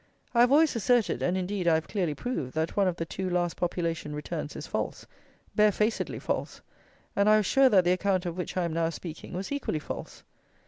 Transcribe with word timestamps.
I 0.33 0.39
have 0.39 0.51
always 0.51 0.75
asserted, 0.75 1.21
and, 1.21 1.37
indeed, 1.37 1.67
I 1.67 1.75
have 1.75 1.87
clearly 1.87 2.15
proved, 2.15 2.55
that 2.55 2.75
one 2.75 2.87
of 2.87 2.95
the 2.95 3.05
two 3.05 3.29
last 3.29 3.55
population 3.55 4.15
returns 4.15 4.55
is 4.55 4.65
false, 4.65 5.05
barefacedly 5.55 6.17
false; 6.19 6.59
and 7.15 7.29
I 7.29 7.37
was 7.37 7.45
sure 7.45 7.69
that 7.69 7.83
the 7.85 7.91
account 7.91 8.25
of 8.25 8.35
which 8.35 8.57
I 8.57 8.63
am 8.63 8.73
now 8.73 8.89
speaking 8.89 9.33
was 9.33 9.51
equally 9.51 9.77
false. 9.77 10.23